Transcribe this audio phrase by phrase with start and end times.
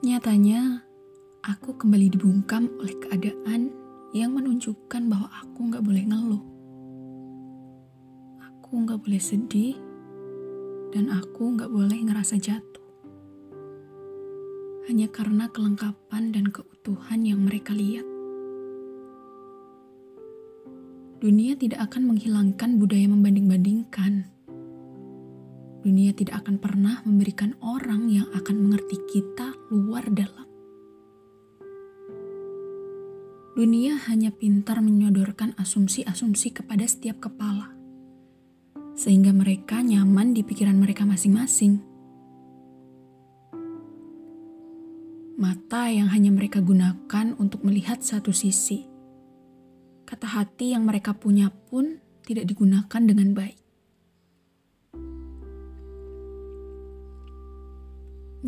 [0.00, 0.80] Nyatanya,
[1.44, 3.68] aku kembali dibungkam oleh keadaan
[4.16, 6.44] yang menunjukkan bahwa aku nggak boleh ngeluh.
[8.48, 9.76] Aku nggak boleh sedih,
[10.96, 12.80] dan aku nggak boleh ngerasa jatuh.
[14.88, 18.08] Hanya karena kelengkapan dan keutuhan yang mereka lihat.
[21.20, 24.32] Dunia tidak akan menghilangkan budaya membanding-bandingkan.
[25.80, 30.44] Dunia tidak akan pernah memberikan orang yang akan mengerti kita luar dalam.
[33.56, 37.76] Dunia hanya pintar menyodorkan asumsi-asumsi kepada setiap kepala,
[38.96, 41.80] sehingga mereka nyaman di pikiran mereka masing-masing.
[45.36, 48.84] Mata yang hanya mereka gunakan untuk melihat satu sisi,
[50.08, 53.59] kata hati yang mereka punya pun tidak digunakan dengan baik.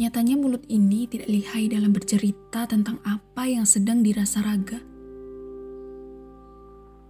[0.02, 4.82] Nyatanya mulut ini tidak lihai dalam bercerita tentang apa yang sedang dirasa raga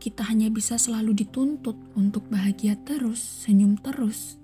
[0.03, 4.35] kita hanya bisa selalu dituntut untuk bahagia terus, senyum terus.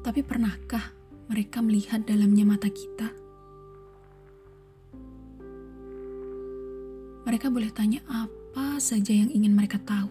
[0.00, 0.80] Tapi pernahkah
[1.28, 3.12] mereka melihat dalamnya mata kita?
[7.28, 10.08] Mereka boleh tanya apa saja yang ingin mereka tahu.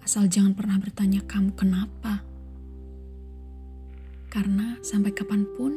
[0.00, 2.29] Asal jangan pernah bertanya kamu kenapa.
[4.30, 5.74] Karena sampai kapan pun,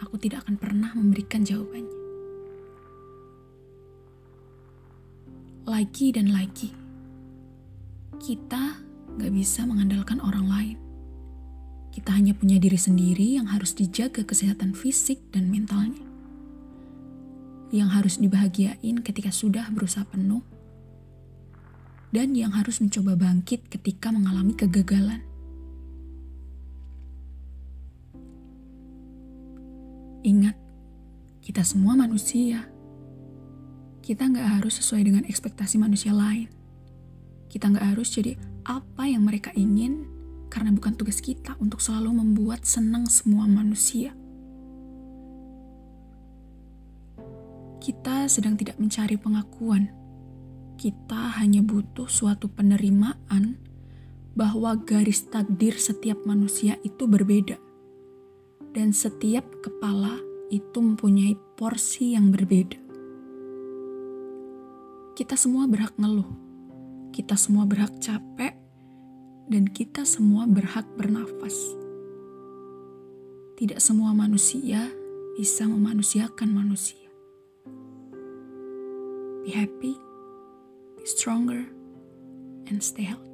[0.00, 2.02] aku tidak akan pernah memberikan jawabannya.
[5.72, 6.68] lagi dan lagi.
[8.20, 8.76] Kita
[9.18, 10.78] gak bisa mengandalkan orang lain.
[11.92, 16.04] Kita hanya punya diri sendiri yang harus dijaga kesehatan fisik dan mentalnya.
[17.72, 20.44] Yang harus dibahagiain ketika sudah berusaha penuh.
[22.12, 25.24] Dan yang harus mencoba bangkit ketika mengalami kegagalan.
[30.22, 30.54] Ingat,
[31.42, 32.72] kita semua manusia
[34.02, 36.50] kita nggak harus sesuai dengan ekspektasi manusia lain.
[37.46, 38.34] Kita nggak harus jadi
[38.66, 40.10] apa yang mereka ingin,
[40.50, 44.10] karena bukan tugas kita untuk selalu membuat senang semua manusia.
[47.78, 49.90] Kita sedang tidak mencari pengakuan.
[50.74, 53.54] Kita hanya butuh suatu penerimaan
[54.34, 57.54] bahwa garis takdir setiap manusia itu berbeda,
[58.72, 60.16] dan setiap kepala
[60.48, 62.76] itu mempunyai porsi yang berbeda.
[65.12, 66.28] Kita semua berhak ngeluh.
[67.12, 68.56] Kita semua berhak capek
[69.52, 71.56] dan kita semua berhak bernafas.
[73.60, 74.88] Tidak semua manusia
[75.36, 77.08] bisa memanusiakan manusia.
[79.44, 79.96] Be happy,
[80.96, 81.68] be stronger,
[82.68, 83.31] and stay healthy.